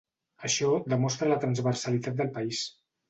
[0.47, 2.65] Això demostra la transversalitat del país.